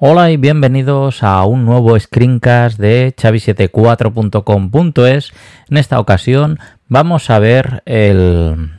Hola 0.00 0.30
y 0.30 0.36
bienvenidos 0.36 1.24
a 1.24 1.44
un 1.44 1.64
nuevo 1.64 1.98
screencast 1.98 2.78
de 2.78 3.12
chavi74.com.es. 3.16 5.32
En 5.68 5.76
esta 5.76 5.98
ocasión 5.98 6.60
vamos 6.86 7.30
a 7.30 7.40
ver 7.40 7.82
el, 7.84 8.78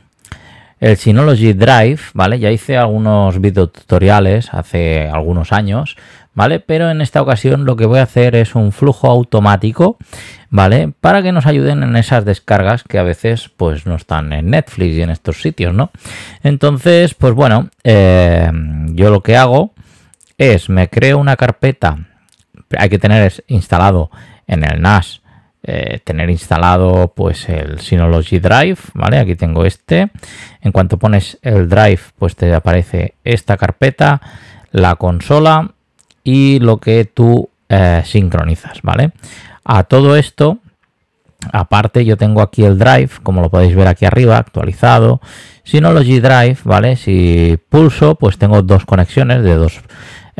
Synology 0.96 1.52
Drive, 1.52 2.00
¿vale? 2.14 2.38
Ya 2.38 2.50
hice 2.50 2.78
algunos 2.78 3.38
videotutoriales 3.38 4.54
hace 4.54 5.10
algunos 5.10 5.52
años, 5.52 5.98
¿vale? 6.32 6.58
Pero 6.58 6.88
en 6.88 7.02
esta 7.02 7.20
ocasión 7.20 7.66
lo 7.66 7.76
que 7.76 7.84
voy 7.84 7.98
a 7.98 8.04
hacer 8.04 8.34
es 8.34 8.54
un 8.54 8.72
flujo 8.72 9.08
automático, 9.08 9.98
¿vale? 10.48 10.90
Para 11.02 11.22
que 11.22 11.32
nos 11.32 11.44
ayuden 11.44 11.82
en 11.82 11.96
esas 11.96 12.24
descargas 12.24 12.82
que 12.82 12.98
a 12.98 13.02
veces 13.02 13.50
pues 13.58 13.84
no 13.84 13.96
están 13.96 14.32
en 14.32 14.48
Netflix 14.48 14.94
y 14.94 15.02
en 15.02 15.10
estos 15.10 15.42
sitios, 15.42 15.74
¿no? 15.74 15.90
Entonces, 16.42 17.12
pues 17.12 17.34
bueno, 17.34 17.68
eh, 17.84 18.50
yo 18.94 19.10
lo 19.10 19.20
que 19.20 19.36
hago 19.36 19.74
es 20.40 20.70
me 20.70 20.88
creo 20.88 21.18
una 21.18 21.36
carpeta, 21.36 21.98
hay 22.78 22.88
que 22.88 22.98
tener 22.98 23.44
instalado 23.46 24.10
en 24.46 24.64
el 24.64 24.80
NAS, 24.80 25.20
eh, 25.62 26.00
tener 26.02 26.30
instalado 26.30 27.12
pues 27.14 27.46
el 27.50 27.78
Synology 27.78 28.38
Drive, 28.38 28.78
¿vale? 28.94 29.18
Aquí 29.18 29.36
tengo 29.36 29.66
este. 29.66 30.10
En 30.62 30.72
cuanto 30.72 30.96
pones 30.96 31.38
el 31.42 31.68
Drive, 31.68 32.00
pues 32.18 32.36
te 32.36 32.54
aparece 32.54 33.16
esta 33.22 33.58
carpeta, 33.58 34.22
la 34.70 34.96
consola 34.96 35.72
y 36.24 36.58
lo 36.60 36.78
que 36.78 37.04
tú 37.04 37.50
eh, 37.68 38.00
sincronizas, 38.06 38.80
¿vale? 38.82 39.12
A 39.62 39.82
todo 39.84 40.16
esto, 40.16 40.58
aparte 41.52 42.06
yo 42.06 42.16
tengo 42.16 42.40
aquí 42.40 42.64
el 42.64 42.78
Drive, 42.78 43.10
como 43.22 43.42
lo 43.42 43.50
podéis 43.50 43.76
ver 43.76 43.88
aquí 43.88 44.06
arriba, 44.06 44.38
actualizado. 44.38 45.20
Synology 45.64 46.18
Drive, 46.20 46.60
¿vale? 46.64 46.96
Si 46.96 47.58
pulso, 47.68 48.14
pues 48.14 48.38
tengo 48.38 48.62
dos 48.62 48.86
conexiones 48.86 49.42
de 49.42 49.54
dos 49.54 49.82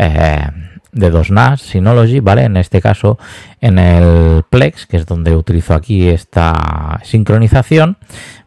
eh, 0.01 0.47
de 0.93 1.11
dos 1.11 1.31
NAS 1.31 1.61
Synology, 1.61 2.21
¿vale? 2.21 2.45
En 2.45 2.57
este 2.57 2.81
caso 2.81 3.19
en 3.61 3.79
el 3.79 4.43
Plex, 4.49 4.87
que 4.87 4.97
es 4.97 5.07
donde 5.07 5.37
utilizo 5.37 5.75
aquí 5.75 6.09
esta 6.09 7.01
sincronización, 7.05 7.99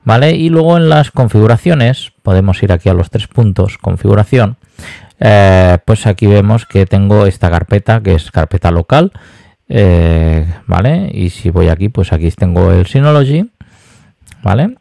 ¿vale? 0.03 0.31
Y 0.31 0.49
luego 0.49 0.77
en 0.77 0.89
las 0.89 1.11
configuraciones, 1.11 2.11
podemos 2.23 2.61
ir 2.63 2.71
aquí 2.71 2.89
a 2.89 2.93
los 2.93 3.11
tres 3.11 3.27
puntos, 3.27 3.77
configuración, 3.77 4.57
eh, 5.19 5.77
pues 5.85 6.07
aquí 6.07 6.25
vemos 6.25 6.65
que 6.65 6.87
tengo 6.87 7.27
esta 7.27 7.51
carpeta, 7.51 8.01
que 8.01 8.15
es 8.15 8.31
carpeta 8.31 8.71
local, 8.71 9.11
eh, 9.69 10.45
¿vale? 10.65 11.11
Y 11.13 11.29
si 11.29 11.51
voy 11.51 11.69
aquí, 11.69 11.89
pues 11.89 12.11
aquí 12.11 12.29
tengo 12.31 12.71
el 12.71 12.87
Synology, 12.87 13.49
¿vale? 14.41 14.75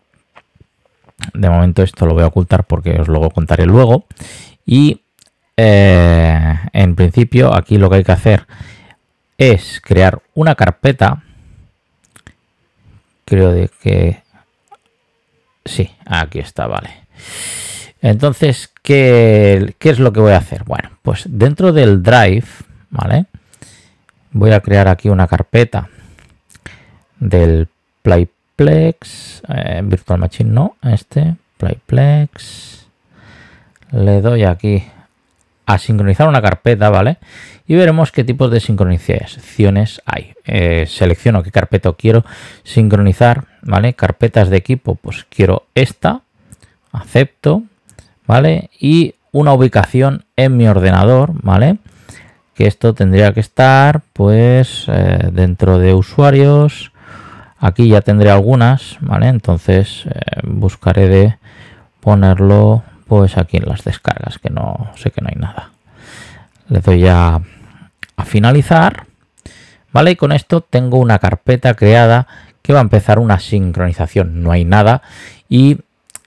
De 1.34 1.50
momento 1.50 1.82
esto 1.82 2.06
lo 2.06 2.14
voy 2.14 2.24
a 2.24 2.28
ocultar 2.28 2.64
porque 2.64 2.98
os 2.98 3.08
lo 3.08 3.30
contaré 3.30 3.66
luego. 3.66 4.06
Y 4.64 5.01
eh, 5.56 6.58
en 6.72 6.94
principio 6.94 7.54
aquí 7.54 7.78
lo 7.78 7.90
que 7.90 7.96
hay 7.96 8.04
que 8.04 8.12
hacer 8.12 8.46
es 9.38 9.80
crear 9.82 10.22
una 10.34 10.54
carpeta. 10.54 11.22
Creo 13.24 13.52
de 13.52 13.70
que... 13.82 14.22
Sí, 15.64 15.90
aquí 16.06 16.38
está, 16.40 16.66
vale. 16.66 16.90
Entonces, 18.00 18.70
¿qué, 18.82 19.74
¿qué, 19.78 19.90
es 19.90 20.00
lo 20.00 20.12
que 20.12 20.20
voy 20.20 20.32
a 20.32 20.38
hacer? 20.38 20.64
Bueno, 20.64 20.90
pues 21.02 21.24
dentro 21.26 21.72
del 21.72 22.02
Drive, 22.02 22.46
¿vale? 22.90 23.26
Voy 24.32 24.52
a 24.52 24.60
crear 24.60 24.88
aquí 24.88 25.08
una 25.08 25.28
carpeta 25.28 25.88
del 27.20 27.68
Playplex, 28.02 29.42
eh, 29.48 29.80
Virtual 29.84 30.18
Machine 30.18 30.50
no, 30.50 30.76
este, 30.82 31.36
Playplex. 31.58 32.86
Le 33.92 34.20
doy 34.20 34.42
aquí 34.44 34.82
a 35.66 35.78
sincronizar 35.78 36.28
una 36.28 36.42
carpeta, 36.42 36.90
¿vale? 36.90 37.18
Y 37.66 37.74
veremos 37.76 38.12
qué 38.12 38.24
tipos 38.24 38.50
de 38.50 38.60
sincronizaciones 38.60 40.02
hay. 40.04 40.34
Eh, 40.44 40.86
selecciono 40.88 41.42
qué 41.42 41.50
carpeta 41.50 41.92
quiero 41.96 42.24
sincronizar, 42.64 43.44
¿vale? 43.62 43.94
Carpetas 43.94 44.50
de 44.50 44.56
equipo, 44.56 44.96
pues 44.96 45.26
quiero 45.28 45.66
esta, 45.74 46.22
acepto, 46.90 47.62
¿vale? 48.26 48.70
Y 48.78 49.14
una 49.30 49.52
ubicación 49.52 50.24
en 50.36 50.56
mi 50.56 50.66
ordenador, 50.68 51.32
¿vale? 51.42 51.78
Que 52.54 52.66
esto 52.66 52.92
tendría 52.94 53.32
que 53.32 53.40
estar, 53.40 54.02
pues, 54.12 54.86
eh, 54.88 55.30
dentro 55.32 55.78
de 55.78 55.94
usuarios. 55.94 56.92
Aquí 57.58 57.88
ya 57.88 58.00
tendré 58.00 58.30
algunas, 58.30 58.98
¿vale? 59.00 59.28
Entonces 59.28 60.04
eh, 60.06 60.40
buscaré 60.42 61.08
de 61.08 61.36
ponerlo 62.00 62.82
pues 63.12 63.36
aquí 63.36 63.58
en 63.58 63.68
las 63.68 63.84
descargas, 63.84 64.38
que 64.38 64.48
no 64.48 64.90
sé 64.96 65.10
que 65.10 65.20
no 65.20 65.28
hay 65.28 65.38
nada. 65.38 65.72
Le 66.70 66.80
doy 66.80 67.06
a, 67.06 67.42
a 68.16 68.24
finalizar, 68.24 69.04
¿vale? 69.92 70.12
Y 70.12 70.16
con 70.16 70.32
esto 70.32 70.62
tengo 70.62 70.96
una 70.96 71.18
carpeta 71.18 71.74
creada 71.74 72.26
que 72.62 72.72
va 72.72 72.78
a 72.78 72.82
empezar 72.88 73.18
una 73.18 73.38
sincronización. 73.38 74.42
No 74.42 74.50
hay 74.50 74.64
nada 74.64 75.02
y 75.46 75.80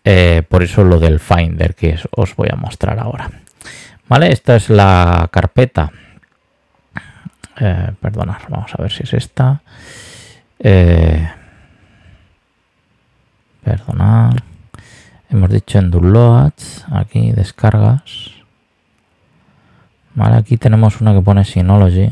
eh, 0.04 0.44
por 0.48 0.62
eso 0.62 0.84
lo 0.84 1.00
del 1.00 1.20
Finder 1.20 1.74
que 1.74 1.98
os 2.12 2.36
voy 2.36 2.50
a 2.52 2.56
mostrar 2.56 3.00
ahora. 3.00 3.32
¿Vale? 4.08 4.32
Esta 4.32 4.56
es 4.56 4.70
la 4.70 5.28
carpeta. 5.32 5.92
Eh, 7.60 7.94
perdonad, 8.00 8.42
vamos 8.48 8.72
a 8.78 8.80
ver 8.84 8.92
si 8.92 9.02
es 9.02 9.14
esta. 9.16 9.60
Eh, 10.60 11.28
Hemos 15.30 15.50
dicho 15.50 15.80
en 15.80 15.92
downloads, 15.92 16.86
aquí 16.92 17.32
descargas. 17.32 18.32
Vale, 20.14 20.38
aquí 20.38 20.58
tenemos 20.58 21.02
una 21.02 21.14
que 21.14 21.22
pone 21.22 21.44
Synology. 21.44 22.12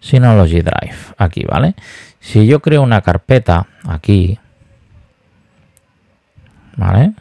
Synology 0.00 0.60
Drive, 0.60 1.14
aquí, 1.18 1.44
¿vale? 1.44 1.74
Si 2.20 2.46
yo 2.46 2.60
creo 2.60 2.82
una 2.82 3.00
carpeta 3.00 3.66
aquí, 3.86 4.38
¿vale? 6.76 7.14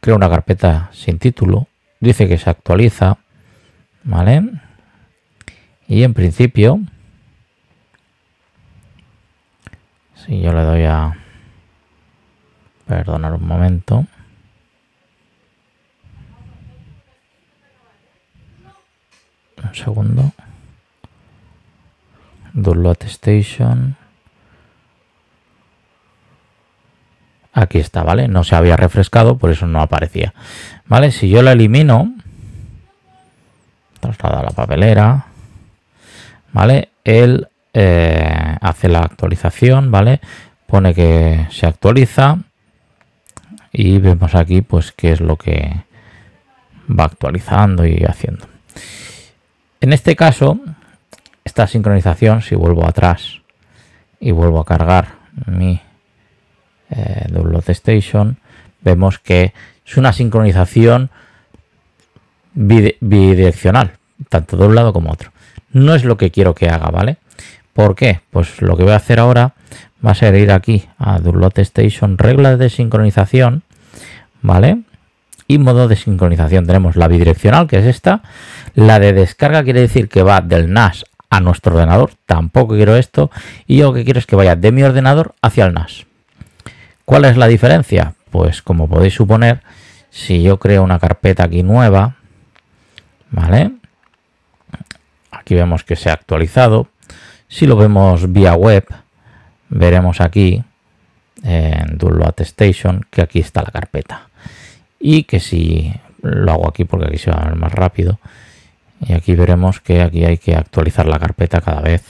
Creo 0.00 0.16
una 0.16 0.28
carpeta 0.28 0.90
sin 0.92 1.18
título, 1.18 1.68
dice 2.00 2.28
que 2.28 2.38
se 2.38 2.50
actualiza, 2.50 3.18
¿vale? 4.02 4.42
Y 5.86 6.02
en 6.02 6.14
principio, 6.14 6.80
si 10.14 10.40
yo 10.40 10.52
le 10.52 10.62
doy 10.62 10.84
a 10.84 11.21
Perdonar 12.92 13.32
un 13.32 13.46
momento. 13.46 14.06
Un 19.64 19.74
segundo. 19.74 20.32
Download 22.52 23.02
Station. 23.04 23.96
Aquí 27.54 27.78
está, 27.78 28.02
¿vale? 28.02 28.28
No 28.28 28.44
se 28.44 28.56
había 28.56 28.76
refrescado, 28.76 29.38
por 29.38 29.50
eso 29.50 29.66
no 29.66 29.80
aparecía. 29.80 30.34
¿Vale? 30.84 31.12
Si 31.12 31.30
yo 31.30 31.40
la 31.40 31.52
elimino, 31.52 32.12
traslada 34.00 34.42
la 34.42 34.50
papelera, 34.50 35.28
¿vale? 36.52 36.90
Él 37.04 37.48
eh, 37.72 38.56
hace 38.60 38.88
la 38.90 38.98
actualización, 38.98 39.90
¿vale? 39.90 40.20
Pone 40.66 40.92
que 40.92 41.46
se 41.50 41.66
actualiza 41.66 42.38
y 43.72 43.98
vemos 43.98 44.34
aquí 44.34 44.60
pues 44.60 44.92
qué 44.92 45.12
es 45.12 45.20
lo 45.20 45.36
que 45.36 45.84
va 46.88 47.04
actualizando 47.04 47.86
y 47.86 48.04
haciendo. 48.06 48.46
En 49.80 49.92
este 49.92 50.14
caso, 50.14 50.60
esta 51.44 51.66
sincronización, 51.66 52.42
si 52.42 52.54
vuelvo 52.54 52.86
atrás 52.86 53.40
y 54.20 54.30
vuelvo 54.30 54.60
a 54.60 54.64
cargar 54.64 55.16
mi 55.46 55.80
eh, 56.90 57.26
Station, 57.68 58.38
vemos 58.82 59.18
que 59.18 59.52
es 59.84 59.96
una 59.96 60.12
sincronización 60.12 61.10
bidireccional, 62.54 63.92
tanto 64.28 64.56
de 64.56 64.66
un 64.66 64.74
lado 64.74 64.92
como 64.92 65.10
otro. 65.10 65.32
No 65.72 65.94
es 65.94 66.04
lo 66.04 66.16
que 66.16 66.30
quiero 66.30 66.54
que 66.54 66.68
haga, 66.68 66.90
¿vale? 66.90 67.16
¿Por 67.72 67.94
qué? 67.94 68.20
Pues 68.30 68.60
lo 68.60 68.76
que 68.76 68.82
voy 68.82 68.92
a 68.92 68.96
hacer 68.96 69.18
ahora 69.18 69.54
va 70.04 70.10
a 70.10 70.14
ser 70.14 70.34
ir 70.34 70.52
aquí 70.52 70.84
a 70.98 71.18
Download 71.18 71.58
Station, 71.58 72.18
reglas 72.18 72.58
de 72.58 72.68
sincronización, 72.68 73.62
¿vale? 74.42 74.82
Y 75.48 75.58
modo 75.58 75.88
de 75.88 75.96
sincronización 75.96 76.66
tenemos 76.66 76.96
la 76.96 77.08
bidireccional, 77.08 77.66
que 77.66 77.78
es 77.78 77.86
esta. 77.86 78.22
La 78.74 78.98
de 78.98 79.12
descarga 79.12 79.64
quiere 79.64 79.80
decir 79.80 80.08
que 80.08 80.22
va 80.22 80.40
del 80.40 80.72
NAS 80.72 81.04
a 81.30 81.40
nuestro 81.40 81.74
ordenador. 81.74 82.12
Tampoco 82.26 82.74
quiero 82.74 82.96
esto. 82.96 83.30
Y 83.66 83.78
yo 83.78 83.88
lo 83.88 83.94
que 83.94 84.04
quiero 84.04 84.18
es 84.18 84.26
que 84.26 84.36
vaya 84.36 84.56
de 84.56 84.72
mi 84.72 84.82
ordenador 84.82 85.34
hacia 85.42 85.66
el 85.66 85.74
NAS. 85.74 86.06
¿Cuál 87.04 87.24
es 87.24 87.36
la 87.36 87.48
diferencia? 87.48 88.14
Pues 88.30 88.62
como 88.62 88.88
podéis 88.88 89.14
suponer, 89.14 89.62
si 90.10 90.42
yo 90.42 90.58
creo 90.58 90.82
una 90.82 90.98
carpeta 90.98 91.44
aquí 91.44 91.62
nueva, 91.62 92.16
¿vale? 93.30 93.72
Aquí 95.30 95.54
vemos 95.54 95.84
que 95.84 95.96
se 95.96 96.08
ha 96.08 96.14
actualizado. 96.14 96.88
Si 97.48 97.66
lo 97.66 97.76
vemos 97.76 98.32
vía 98.32 98.54
web, 98.54 98.86
veremos 99.68 100.20
aquí 100.20 100.62
en 101.42 101.98
Download 101.98 102.34
Station 102.38 103.04
que 103.10 103.20
aquí 103.20 103.40
está 103.40 103.62
la 103.62 103.70
carpeta 103.70 104.28
y 105.02 105.24
que 105.24 105.40
si 105.40 105.92
lo 106.22 106.52
hago 106.52 106.68
aquí 106.68 106.84
porque 106.84 107.06
aquí 107.08 107.18
se 107.18 107.32
va 107.32 107.38
a 107.38 107.46
ver 107.46 107.56
más 107.56 107.72
rápido 107.72 108.20
Y 109.00 109.12
aquí 109.12 109.34
veremos 109.34 109.80
que 109.80 110.00
aquí 110.00 110.24
hay 110.24 110.38
que 110.38 110.54
actualizar 110.54 111.06
la 111.06 111.18
carpeta 111.18 111.60
cada 111.60 111.80
vez. 111.80 112.04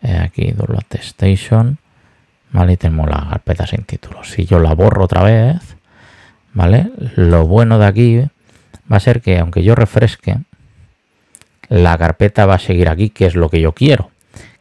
Eh, 0.00 0.16
aquí 0.16 0.52
download 0.52 0.84
station. 0.92 1.78
¿Vale? 2.52 2.74
Y 2.74 2.76
tenemos 2.76 3.10
la 3.10 3.26
carpeta 3.28 3.66
sin 3.66 3.82
título. 3.82 4.22
Si 4.22 4.46
yo 4.46 4.60
la 4.60 4.74
borro 4.74 5.04
otra 5.04 5.24
vez, 5.24 5.76
¿vale? 6.52 6.92
Lo 7.16 7.48
bueno 7.48 7.80
de 7.80 7.86
aquí 7.86 8.20
va 8.90 8.96
a 8.96 9.00
ser 9.00 9.20
que 9.20 9.40
aunque 9.40 9.64
yo 9.64 9.74
refresque, 9.74 10.36
la 11.68 11.98
carpeta 11.98 12.46
va 12.46 12.54
a 12.54 12.58
seguir 12.60 12.88
aquí, 12.88 13.10
que 13.10 13.26
es 13.26 13.34
lo 13.34 13.48
que 13.48 13.60
yo 13.60 13.72
quiero, 13.72 14.12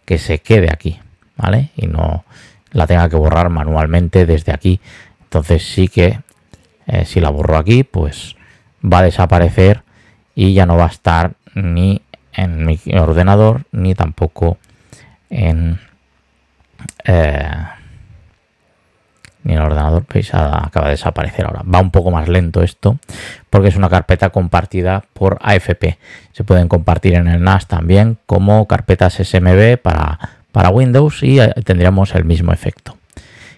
que 0.06 0.18
se 0.18 0.40
quede 0.40 0.72
aquí, 0.72 1.00
¿vale? 1.38 1.70
Y 1.76 1.86
no 1.86 2.26
la 2.72 2.88
tenga 2.88 3.08
que 3.10 3.16
borrar 3.16 3.50
manualmente 3.50 4.26
desde 4.26 4.54
aquí. 4.54 4.80
Entonces 5.26 5.64
sí 5.64 5.88
que 5.88 6.20
eh, 6.88 7.06
si 7.06 7.20
la 7.20 7.30
borro 7.30 7.58
aquí, 7.58 7.84
pues 7.84 8.36
va 8.84 9.00
a 9.00 9.04
desaparecer 9.04 9.84
y 10.36 10.54
ya 10.54 10.66
no 10.66 10.78
va 10.78 10.86
a 10.86 10.90
estar 10.90 11.34
ni 11.56 12.02
en 12.34 12.66
mi 12.66 12.80
ordenador 13.00 13.64
ni 13.72 13.94
tampoco 13.94 14.58
en 15.30 15.80
eh, 17.06 17.48
ni 19.44 19.54
el 19.54 19.62
ordenador 19.62 20.06
veis 20.12 20.34
acaba 20.34 20.86
de 20.86 20.92
desaparecer 20.92 21.46
ahora. 21.46 21.64
Va 21.64 21.82
un 21.82 21.92
poco 21.92 22.12
más 22.12 22.28
lento 22.30 22.64
esto 22.64 22.98
porque 23.50 23.68
es 23.68 23.76
una 23.76 23.90
carpeta 23.90 24.30
compartida 24.30 25.04
por 25.14 25.38
AFP 25.42 25.98
se 26.32 26.44
pueden 26.44 26.68
compartir 26.68 27.16
en 27.16 27.28
el 27.28 27.44
NAS 27.44 27.68
también 27.68 28.18
como 28.26 28.68
carpetas 28.68 29.16
SMB 29.16 29.78
para, 29.82 30.18
para 30.52 30.70
Windows 30.70 31.24
y 31.24 31.40
eh, 31.40 31.54
tendríamos 31.66 32.16
el 32.16 32.26
mismo 32.26 32.54
efecto. 32.54 32.98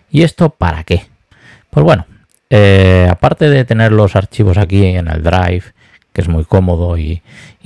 Y 0.10 0.24
esto 0.24 0.50
para 0.50 0.83
qué 0.83 1.06
pues 1.69 1.83
bueno 1.83 2.06
eh, 2.57 3.10
aparte 3.12 3.50
de 3.50 3.66
tener 3.66 3.92
los 3.92 4.16
archivos 4.16 4.57
aquí 4.57 4.86
en 4.86 5.10
el 5.10 5.22
Drive, 5.22 5.74
que 6.13 6.22
es 6.22 6.30
muy 6.30 6.46
cómodo 6.46 6.98
y, 6.98 7.22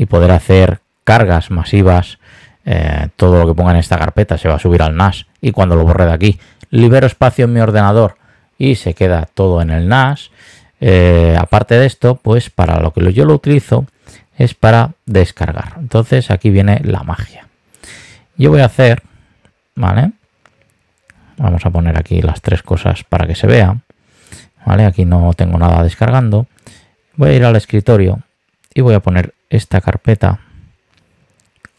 poder 0.09 0.31
hacer 0.31 0.79
cargas 1.03 1.51
masivas, 1.51 2.17
eh, 2.65 3.09
todo 3.15 3.37
lo 3.37 3.47
que 3.47 3.53
ponga 3.53 3.69
en 3.71 3.77
esta 3.77 3.99
carpeta 3.99 4.39
se 4.39 4.47
va 4.47 4.55
a 4.55 4.59
subir 4.59 4.81
al 4.81 4.95
NAS 4.95 5.27
y 5.41 5.51
cuando 5.51 5.75
lo 5.75 5.83
borre 5.83 6.07
de 6.07 6.13
aquí, 6.13 6.39
libero 6.71 7.05
espacio 7.05 7.45
en 7.45 7.53
mi 7.53 7.59
ordenador 7.59 8.17
y 8.57 8.75
se 8.75 8.95
queda 8.95 9.27
todo 9.31 9.61
en 9.61 9.69
el 9.69 9.87
NAS. 9.87 10.31
Eh, 10.81 11.35
aparte 11.37 11.75
de 11.75 11.85
esto, 11.85 12.15
pues 12.15 12.49
para 12.49 12.79
lo 12.79 12.91
que 12.91 13.13
yo 13.13 13.25
lo 13.25 13.35
utilizo 13.35 13.85
es 14.39 14.55
para 14.55 14.93
descargar. 15.05 15.73
Entonces 15.77 16.31
aquí 16.31 16.49
viene 16.49 16.81
la 16.83 17.03
magia. 17.03 17.47
Yo 18.37 18.49
voy 18.49 18.61
a 18.61 18.65
hacer, 18.65 19.03
¿vale? 19.75 20.13
Vamos 21.37 21.63
a 21.63 21.69
poner 21.69 21.99
aquí 21.99 22.23
las 22.23 22.41
tres 22.41 22.63
cosas 22.63 23.03
para 23.03 23.27
que 23.27 23.35
se 23.35 23.45
vea. 23.45 23.77
Aquí 24.65 25.05
no 25.05 25.33
tengo 25.33 25.57
nada 25.57 25.83
descargando. 25.83 26.47
Voy 27.15 27.29
a 27.29 27.33
ir 27.33 27.45
al 27.45 27.55
escritorio 27.55 28.21
y 28.73 28.81
voy 28.81 28.93
a 28.93 28.99
poner 28.99 29.33
esta 29.49 29.81
carpeta 29.81 30.39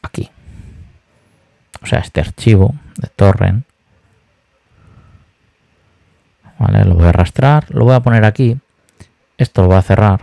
aquí. 0.03 0.31
O 1.83 1.87
sea, 1.87 2.01
este 2.01 2.21
archivo 2.21 2.75
de 2.97 3.09
torrent. 3.09 3.65
¿Vale? 6.59 6.85
Lo 6.85 6.95
voy 6.95 7.07
a 7.07 7.11
arrastrar, 7.11 7.67
lo 7.71 7.85
voy 7.85 7.95
a 7.95 8.01
poner 8.01 8.25
aquí. 8.25 8.59
Esto 9.39 9.63
lo 9.63 9.69
voy 9.69 9.77
a 9.77 9.83
cerrar. 9.83 10.21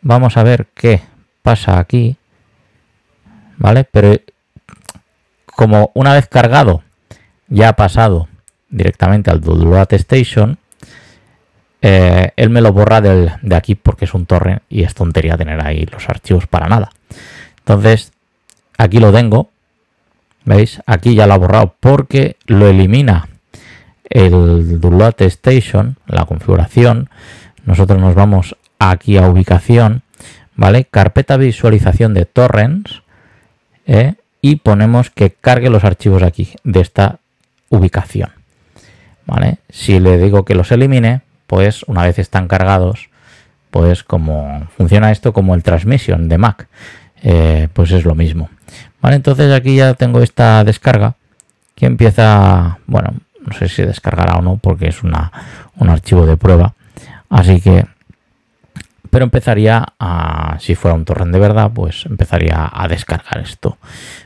Vamos 0.00 0.36
a 0.36 0.42
ver 0.42 0.68
qué 0.74 1.02
pasa 1.42 1.78
aquí. 1.78 2.16
¿Vale? 3.58 3.84
Pero 3.84 4.14
como 5.44 5.90
una 5.94 6.14
vez 6.14 6.28
cargado 6.28 6.82
ya 7.48 7.70
ha 7.70 7.72
pasado 7.74 8.28
directamente 8.70 9.30
al 9.30 9.40
Download 9.40 9.92
Station, 9.92 10.59
eh, 11.82 12.32
él 12.36 12.50
me 12.50 12.60
lo 12.60 12.72
borra 12.72 13.00
de 13.00 13.56
aquí 13.56 13.74
porque 13.74 14.04
es 14.04 14.14
un 14.14 14.26
torrent 14.26 14.62
y 14.68 14.82
es 14.82 14.94
tontería 14.94 15.36
tener 15.36 15.64
ahí 15.64 15.86
los 15.86 16.08
archivos 16.08 16.46
para 16.46 16.68
nada. 16.68 16.90
Entonces, 17.58 18.12
aquí 18.76 18.98
lo 18.98 19.12
tengo. 19.12 19.50
¿Veis? 20.44 20.80
Aquí 20.86 21.14
ya 21.14 21.26
lo 21.26 21.34
ha 21.34 21.38
borrado 21.38 21.74
porque 21.80 22.36
lo 22.46 22.66
elimina 22.66 23.28
el 24.08 24.80
Download 24.80 25.14
Station, 25.22 25.96
la 26.06 26.24
configuración. 26.24 27.08
Nosotros 27.64 28.00
nos 28.00 28.14
vamos 28.14 28.56
aquí 28.78 29.18
a 29.18 29.28
ubicación, 29.28 30.02
¿vale? 30.56 30.86
Carpeta 30.86 31.36
visualización 31.36 32.14
de 32.14 32.24
torrents 32.24 33.02
¿eh? 33.86 34.14
y 34.40 34.56
ponemos 34.56 35.10
que 35.10 35.30
cargue 35.30 35.70
los 35.70 35.84
archivos 35.84 36.22
aquí 36.22 36.54
de 36.64 36.80
esta 36.80 37.18
ubicación, 37.68 38.30
¿vale? 39.26 39.58
Si 39.68 40.00
le 40.00 40.18
digo 40.18 40.44
que 40.44 40.54
los 40.54 40.72
elimine, 40.72 41.20
pues 41.50 41.82
una 41.88 42.04
vez 42.04 42.20
están 42.20 42.46
cargados, 42.46 43.10
pues 43.72 44.04
como 44.04 44.68
funciona 44.76 45.10
esto 45.10 45.32
como 45.32 45.56
el 45.56 45.64
transmission 45.64 46.28
de 46.28 46.38
Mac, 46.38 46.68
eh, 47.24 47.66
pues 47.72 47.90
es 47.90 48.04
lo 48.04 48.14
mismo. 48.14 48.50
Vale, 49.02 49.16
entonces 49.16 49.52
aquí 49.52 49.74
ya 49.74 49.94
tengo 49.94 50.22
esta 50.22 50.62
descarga 50.62 51.14
que 51.74 51.86
empieza, 51.86 52.78
bueno, 52.86 53.14
no 53.44 53.52
sé 53.52 53.68
si 53.68 53.82
descargará 53.82 54.36
o 54.36 54.42
no 54.42 54.58
porque 54.58 54.86
es 54.86 55.02
una, 55.02 55.32
un 55.74 55.90
archivo 55.90 56.24
de 56.24 56.36
prueba, 56.36 56.74
así 57.28 57.60
que, 57.60 57.84
pero 59.10 59.24
empezaría 59.24 59.84
a, 59.98 60.56
si 60.60 60.76
fuera 60.76 60.94
un 60.94 61.04
torrent 61.04 61.32
de 61.32 61.40
verdad, 61.40 61.72
pues 61.74 62.06
empezaría 62.06 62.70
a 62.72 62.86
descargar 62.86 63.38
esto, 63.38 63.76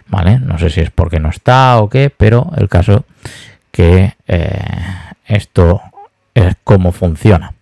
vale, 0.08 0.40
no 0.40 0.58
sé 0.58 0.68
si 0.68 0.82
es 0.82 0.90
porque 0.90 1.20
no 1.20 1.30
está 1.30 1.78
o 1.78 1.88
qué, 1.88 2.10
pero 2.14 2.52
el 2.58 2.68
caso 2.68 3.06
que 3.70 4.12
eh, 4.28 4.84
esto 5.26 5.80
es 6.34 6.56
cómo 6.64 6.92
funciona. 6.92 7.54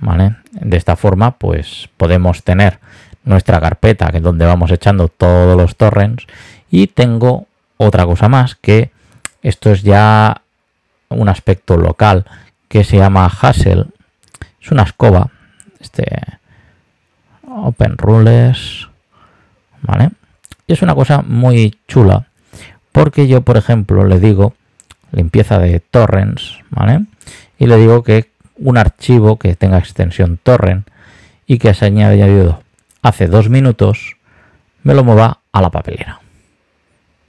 ¿vale? 0.00 0.36
De 0.52 0.76
esta 0.76 0.96
forma, 0.96 1.32
pues 1.32 1.88
podemos 1.96 2.42
tener 2.42 2.80
nuestra 3.24 3.60
carpeta, 3.60 4.10
que 4.10 4.18
es 4.18 4.22
donde 4.22 4.46
vamos 4.46 4.70
echando 4.70 5.08
todos 5.08 5.56
los 5.56 5.76
torrents. 5.76 6.26
Y 6.70 6.88
tengo 6.88 7.46
otra 7.76 8.04
cosa 8.06 8.28
más, 8.28 8.56
que 8.56 8.90
esto 9.42 9.70
es 9.70 9.82
ya 9.82 10.42
un 11.08 11.28
aspecto 11.28 11.76
local 11.76 12.24
que 12.68 12.84
se 12.84 12.96
llama 12.96 13.26
Hassel. 13.26 13.88
Es 14.60 14.70
una 14.70 14.82
escoba. 14.82 15.30
Este 15.80 16.06
Open 17.48 17.96
Rules. 17.98 18.88
¿Vale? 19.82 20.10
Y 20.66 20.74
es 20.74 20.82
una 20.82 20.94
cosa 20.94 21.22
muy 21.22 21.78
chula. 21.88 22.26
Porque 22.92 23.28
yo, 23.28 23.42
por 23.42 23.56
ejemplo, 23.56 24.04
le 24.04 24.20
digo 24.20 24.54
limpieza 25.12 25.58
de 25.58 25.80
torrents, 25.80 26.58
¿vale? 26.70 27.06
Y 27.60 27.66
le 27.66 27.76
digo 27.76 28.02
que 28.02 28.30
un 28.56 28.78
archivo 28.78 29.38
que 29.38 29.54
tenga 29.54 29.78
extensión 29.78 30.40
torrent 30.42 30.88
y 31.46 31.58
que 31.58 31.74
se 31.74 31.84
ha 31.84 31.88
añadido 31.88 32.62
hace 33.02 33.26
dos 33.26 33.48
minutos 33.50 34.16
me 34.82 34.94
lo 34.94 35.04
mueva 35.04 35.40
a 35.52 35.60
la 35.60 35.70
papelera. 35.70 36.20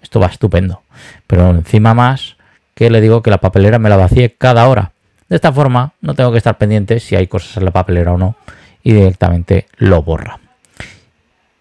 Esto 0.02 0.22
va 0.22 0.28
estupendo. 0.28 0.82
Pero 1.28 1.50
encima 1.50 1.94
más 1.94 2.38
que 2.74 2.90
le 2.90 3.02
digo 3.02 3.22
que 3.22 3.30
la 3.30 3.40
papelera 3.40 3.78
me 3.78 3.90
la 3.90 3.98
vacíe 3.98 4.36
cada 4.38 4.68
hora. 4.68 4.94
De 5.28 5.36
esta 5.36 5.52
forma 5.52 5.94
no 6.00 6.16
tengo 6.16 6.32
que 6.32 6.38
estar 6.38 6.58
pendiente 6.58 7.02
si 7.02 7.18
hay 7.18 7.28
cosas 7.28 7.58
en 7.58 7.66
la 7.66 7.72
papelera 7.72 8.14
o 8.14 8.18
no 8.18 8.36
y 8.84 8.94
directamente 8.94 9.68
lo 9.78 10.02
borra. 10.02 10.40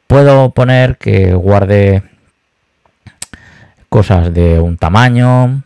Puedo 0.06 0.50
poner 0.50 0.96
que 0.96 1.34
guarde 1.34 2.04
cosas 3.88 4.32
de 4.32 4.60
un 4.60 4.76
tamaño, 4.76 5.64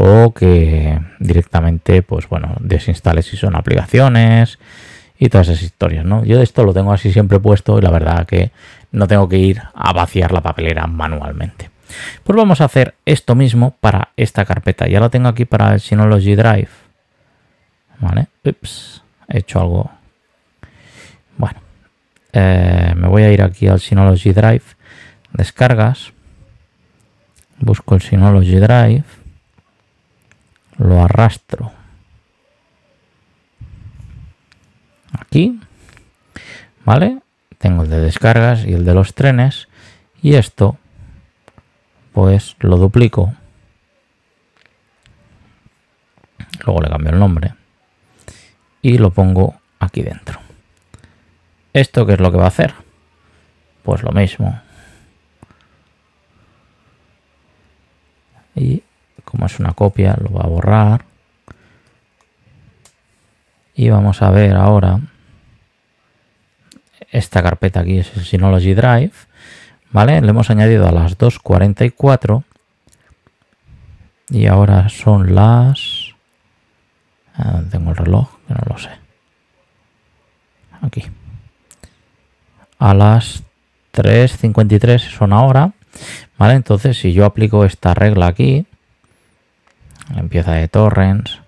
o 0.00 0.32
que 0.32 1.00
directamente, 1.18 2.02
pues 2.02 2.28
bueno, 2.28 2.54
desinstale 2.60 3.20
si 3.22 3.36
son 3.36 3.56
aplicaciones 3.56 4.60
y 5.18 5.28
todas 5.28 5.48
esas 5.48 5.64
historias, 5.64 6.04
¿no? 6.04 6.24
Yo 6.24 6.40
esto 6.40 6.62
lo 6.62 6.72
tengo 6.72 6.92
así 6.92 7.12
siempre 7.12 7.40
puesto 7.40 7.78
y 7.78 7.82
la 7.82 7.90
verdad 7.90 8.24
que 8.24 8.52
no 8.92 9.08
tengo 9.08 9.28
que 9.28 9.38
ir 9.38 9.60
a 9.74 9.92
vaciar 9.92 10.30
la 10.30 10.40
papelera 10.40 10.86
manualmente. 10.86 11.70
Pues 12.22 12.36
vamos 12.36 12.60
a 12.60 12.66
hacer 12.66 12.94
esto 13.06 13.34
mismo 13.34 13.74
para 13.80 14.10
esta 14.16 14.44
carpeta. 14.44 14.86
Ya 14.86 15.00
lo 15.00 15.10
tengo 15.10 15.28
aquí 15.28 15.46
para 15.46 15.74
el 15.74 15.80
Synology 15.80 16.36
Drive. 16.36 16.68
¿Vale? 17.98 18.28
Ups, 18.44 19.02
he 19.26 19.38
hecho 19.38 19.60
algo. 19.60 19.90
Bueno, 21.36 21.58
eh, 22.32 22.92
me 22.94 23.08
voy 23.08 23.24
a 23.24 23.32
ir 23.32 23.42
aquí 23.42 23.66
al 23.66 23.80
Synology 23.80 24.32
Drive. 24.32 24.62
Descargas. 25.32 26.12
Busco 27.58 27.96
el 27.96 28.00
Synology 28.00 28.60
Drive 28.60 29.17
lo 30.78 31.02
arrastro 31.02 31.72
aquí, 35.12 35.60
¿vale? 36.84 37.20
Tengo 37.58 37.82
el 37.82 37.90
de 37.90 38.00
descargas 38.00 38.64
y 38.64 38.72
el 38.72 38.84
de 38.84 38.94
los 38.94 39.14
trenes 39.14 39.68
y 40.22 40.34
esto 40.34 40.78
pues 42.12 42.56
lo 42.60 42.76
duplico. 42.76 43.34
Luego 46.64 46.80
le 46.82 46.88
cambio 46.88 47.12
el 47.12 47.18
nombre 47.18 47.54
y 48.82 48.98
lo 48.98 49.10
pongo 49.10 49.60
aquí 49.78 50.02
dentro. 50.02 50.40
¿Esto 51.72 52.06
qué 52.06 52.14
es 52.14 52.20
lo 52.20 52.32
que 52.32 52.38
va 52.38 52.44
a 52.44 52.48
hacer? 52.48 52.74
Pues 53.82 54.02
lo 54.02 54.12
mismo. 54.12 54.60
Y 58.54 58.82
una 59.58 59.72
copia, 59.72 60.16
lo 60.20 60.32
va 60.32 60.42
a 60.42 60.48
borrar. 60.48 61.04
Y 63.74 63.90
vamos 63.90 64.22
a 64.22 64.30
ver 64.30 64.56
ahora 64.56 65.00
esta 67.10 67.42
carpeta 67.42 67.80
aquí 67.80 67.98
es 67.98 68.14
el 68.16 68.24
Synology 68.24 68.74
Drive 68.74 69.12
¿vale? 69.90 70.20
Le 70.20 70.30
hemos 70.30 70.50
añadido 70.50 70.86
a 70.86 70.92
las 70.92 71.18
2.44 71.18 72.44
y 74.30 74.46
ahora 74.46 74.88
son 74.88 75.34
las... 75.34 76.14
Tengo 77.70 77.90
el 77.90 77.96
reloj, 77.96 78.28
que 78.48 78.54
no 78.54 78.60
lo 78.68 78.78
sé. 78.78 78.90
Aquí. 80.82 81.04
A 82.80 82.94
las 82.94 83.44
3.53 83.94 84.98
son 84.98 85.32
ahora. 85.32 85.72
¿Vale? 86.36 86.54
Entonces, 86.54 86.98
si 86.98 87.12
yo 87.12 87.24
aplico 87.24 87.64
esta 87.64 87.94
regla 87.94 88.26
aquí, 88.26 88.66
empieza 90.16 90.52
de 90.52 90.68
torrents, 90.68 91.40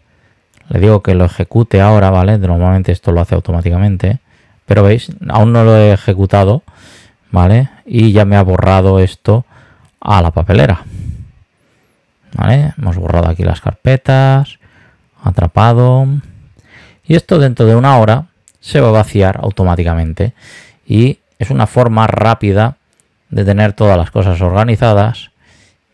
le 0.68 0.80
digo 0.80 1.02
que 1.02 1.14
lo 1.14 1.24
ejecute 1.24 1.80
ahora, 1.80 2.10
¿vale? 2.10 2.38
Normalmente 2.38 2.92
esto 2.92 3.12
lo 3.12 3.20
hace 3.20 3.34
automáticamente, 3.34 4.20
pero 4.66 4.82
veis, 4.84 5.10
aún 5.28 5.52
no 5.52 5.64
lo 5.64 5.76
he 5.76 5.92
ejecutado, 5.92 6.62
¿vale? 7.32 7.70
Y 7.84 8.12
ya 8.12 8.24
me 8.24 8.36
ha 8.36 8.42
borrado 8.42 9.00
esto 9.00 9.44
a 10.00 10.22
la 10.22 10.30
papelera. 10.30 10.84
¿Vale? 12.34 12.72
Hemos 12.78 12.96
borrado 12.96 13.28
aquí 13.28 13.42
las 13.42 13.60
carpetas, 13.60 14.58
atrapado. 15.22 16.06
Y 17.04 17.16
esto 17.16 17.38
dentro 17.38 17.66
de 17.66 17.74
una 17.74 17.98
hora 17.98 18.26
se 18.60 18.80
va 18.80 18.88
a 18.88 18.92
vaciar 18.92 19.40
automáticamente. 19.42 20.34
Y 20.86 21.18
es 21.38 21.50
una 21.50 21.66
forma 21.66 22.06
rápida 22.06 22.76
de 23.30 23.44
tener 23.44 23.72
todas 23.72 23.96
las 23.96 24.10
cosas 24.10 24.40
organizadas. 24.40 25.30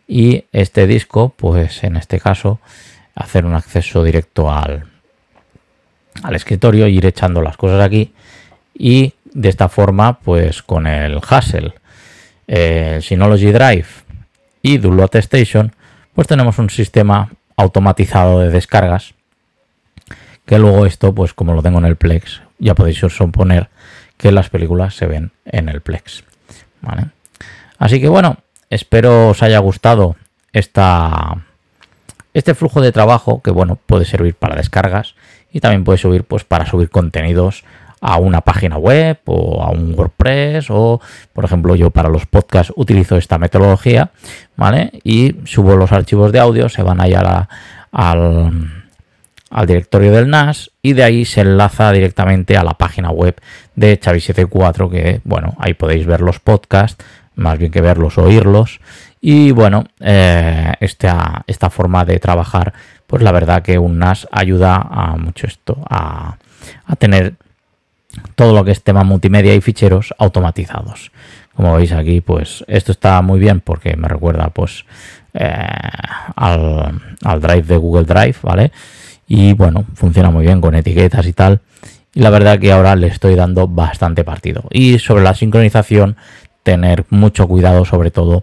Y 0.06 0.44
este 0.52 0.86
disco, 0.86 1.34
pues 1.36 1.82
en 1.84 1.96
este 1.96 2.20
caso, 2.20 2.60
hacer 3.14 3.44
un 3.44 3.54
acceso 3.54 4.04
directo 4.04 4.52
al, 4.52 4.86
al 6.22 6.34
escritorio, 6.34 6.86
ir 6.86 7.06
echando 7.06 7.42
las 7.42 7.56
cosas 7.56 7.84
aquí. 7.84 8.12
Y 8.74 9.14
de 9.24 9.48
esta 9.48 9.68
forma, 9.68 10.18
pues 10.20 10.62
con 10.62 10.86
el 10.86 11.20
Hassel, 11.28 11.74
el 12.46 13.02
Synology 13.02 13.50
Drive 13.50 13.86
y 14.62 14.78
Download 14.78 15.14
Station, 15.16 15.74
pues 16.14 16.28
tenemos 16.28 16.58
un 16.58 16.70
sistema 16.70 17.30
automatizado 17.56 18.40
de 18.40 18.50
descargas 18.50 19.14
que 20.46 20.58
luego 20.58 20.86
esto, 20.86 21.14
pues 21.14 21.34
como 21.34 21.54
lo 21.54 21.62
tengo 21.62 21.78
en 21.78 21.86
el 21.86 21.96
Plex, 21.96 22.40
ya 22.58 22.74
podéis 22.74 22.98
suponer 22.98 23.68
que 24.16 24.32
las 24.32 24.48
películas 24.48 24.94
se 24.94 25.06
ven 25.06 25.32
en 25.44 25.68
el 25.68 25.80
Plex. 25.80 26.24
Así 27.78 28.00
que 28.00 28.08
bueno, 28.08 28.38
espero 28.70 29.28
os 29.28 29.42
haya 29.42 29.58
gustado 29.58 30.16
esta, 30.52 31.44
este 32.34 32.54
flujo 32.54 32.80
de 32.80 32.92
trabajo 32.92 33.42
que 33.42 33.50
bueno, 33.50 33.78
puede 33.86 34.04
servir 34.04 34.34
para 34.34 34.56
descargas 34.56 35.14
y 35.52 35.60
también 35.60 35.84
puede 35.84 35.98
subir 35.98 36.24
pues 36.24 36.44
para 36.44 36.66
subir 36.66 36.90
contenidos 36.90 37.64
a 38.00 38.18
una 38.18 38.42
página 38.42 38.76
web 38.76 39.18
o 39.24 39.62
a 39.62 39.70
un 39.70 39.94
WordPress 39.96 40.66
o, 40.70 41.00
por 41.32 41.44
ejemplo, 41.44 41.74
yo 41.76 41.90
para 41.90 42.08
los 42.08 42.26
podcasts 42.26 42.72
utilizo 42.76 43.16
esta 43.16 43.38
metodología, 43.38 44.10
¿vale? 44.56 44.92
Y 45.02 45.36
subo 45.44 45.76
los 45.76 45.92
archivos 45.92 46.30
de 46.30 46.40
audio, 46.40 46.68
se 46.68 46.82
van 46.82 47.00
ahí 47.00 47.14
a 47.14 47.48
al, 47.90 48.84
al 49.50 49.66
directorio 49.66 50.12
del 50.12 50.28
NAS 50.28 50.70
y 50.82 50.92
de 50.92 51.04
ahí 51.04 51.24
se 51.24 51.40
enlaza 51.40 51.90
directamente 51.92 52.56
a 52.56 52.64
la 52.64 52.74
página 52.74 53.10
web 53.10 53.36
de 53.74 53.98
Xavi74 53.98 54.90
que, 54.90 55.20
bueno, 55.24 55.54
ahí 55.58 55.74
podéis 55.74 56.06
ver 56.06 56.20
los 56.20 56.38
podcasts, 56.40 57.02
más 57.36 57.58
bien 57.58 57.70
que 57.70 57.80
verlos, 57.80 58.18
oírlos. 58.18 58.80
Y 59.20 59.52
bueno, 59.52 59.84
eh, 60.00 60.74
esta, 60.80 61.44
esta 61.46 61.70
forma 61.70 62.04
de 62.04 62.18
trabajar, 62.18 62.72
pues 63.06 63.22
la 63.22 63.32
verdad 63.32 63.62
que 63.62 63.78
un 63.78 63.98
NAS 63.98 64.26
ayuda 64.30 64.76
a 64.76 65.16
mucho 65.16 65.46
esto, 65.46 65.78
a, 65.88 66.36
a 66.86 66.96
tener 66.96 67.34
todo 68.34 68.54
lo 68.54 68.64
que 68.64 68.72
es 68.72 68.82
tema 68.82 69.04
multimedia 69.04 69.54
y 69.54 69.60
ficheros 69.60 70.14
automatizados. 70.18 71.12
Como 71.54 71.74
veis 71.76 71.92
aquí, 71.92 72.20
pues 72.20 72.64
esto 72.68 72.92
está 72.92 73.20
muy 73.22 73.40
bien 73.40 73.60
porque 73.60 73.96
me 73.96 74.08
recuerda 74.08 74.50
pues 74.50 74.84
eh, 75.32 75.66
al, 76.36 77.00
Drive 77.40 77.62
de 77.62 77.76
Google 77.76 78.04
Drive, 78.04 78.36
¿vale? 78.42 78.72
Y 79.26 79.54
bueno, 79.54 79.84
funciona 79.94 80.30
muy 80.30 80.44
bien 80.44 80.60
con 80.60 80.74
etiquetas 80.74 81.26
y 81.26 81.32
tal. 81.32 81.60
Y 82.14 82.20
la 82.20 82.30
verdad 82.30 82.58
que 82.58 82.72
ahora 82.72 82.94
le 82.96 83.08
estoy 83.08 83.34
dando 83.34 83.68
bastante 83.68 84.24
partido. 84.24 84.64
Y 84.70 84.98
sobre 84.98 85.24
la 85.24 85.34
sincronización, 85.34 86.16
tener 86.66 87.04
mucho 87.10 87.46
cuidado, 87.46 87.84
sobre 87.84 88.10
todo 88.10 88.42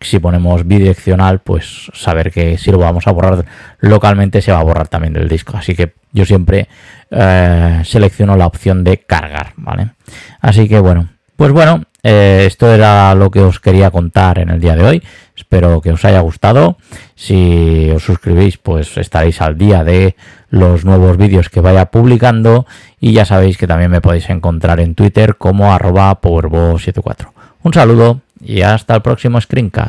si 0.00 0.18
ponemos 0.18 0.66
bidireccional, 0.66 1.38
pues 1.38 1.88
saber 1.94 2.32
que 2.32 2.58
si 2.58 2.72
lo 2.72 2.78
vamos 2.78 3.06
a 3.06 3.12
borrar 3.12 3.44
localmente 3.78 4.42
se 4.42 4.50
va 4.50 4.58
a 4.58 4.64
borrar 4.64 4.88
también 4.88 5.12
del 5.12 5.28
disco. 5.28 5.56
Así 5.56 5.76
que 5.76 5.92
yo 6.10 6.24
siempre 6.24 6.66
eh, 7.12 7.82
selecciono 7.84 8.36
la 8.36 8.46
opción 8.46 8.82
de 8.82 8.98
cargar, 8.98 9.52
¿vale? 9.56 9.90
Así 10.40 10.68
que 10.68 10.80
bueno, 10.80 11.10
pues 11.36 11.52
bueno, 11.52 11.84
eh, 12.02 12.42
esto 12.44 12.74
era 12.74 13.14
lo 13.14 13.30
que 13.30 13.40
os 13.40 13.60
quería 13.60 13.92
contar 13.92 14.40
en 14.40 14.48
el 14.48 14.60
día 14.60 14.74
de 14.74 14.84
hoy. 14.84 15.02
Espero 15.36 15.80
que 15.80 15.92
os 15.92 16.04
haya 16.04 16.20
gustado. 16.20 16.76
Si 17.14 17.88
os 17.94 18.02
suscribís, 18.02 18.58
pues 18.58 18.96
estaréis 18.96 19.40
al 19.40 19.56
día 19.56 19.84
de 19.84 20.16
los 20.48 20.84
nuevos 20.84 21.18
vídeos 21.18 21.50
que 21.50 21.60
vaya 21.60 21.86
publicando. 21.86 22.66
Y 22.98 23.12
ya 23.12 23.24
sabéis 23.24 23.58
que 23.58 23.68
también 23.68 23.92
me 23.92 24.00
podéis 24.00 24.28
encontrar 24.28 24.80
en 24.80 24.96
Twitter 24.96 25.36
como 25.36 25.72
arroba 25.72 26.20
powerbo74. 26.20 27.39
Un 27.62 27.74
saludo 27.74 28.20
y 28.40 28.62
hasta 28.62 28.94
el 28.94 29.02
próximo 29.02 29.40
screencast. 29.40 29.88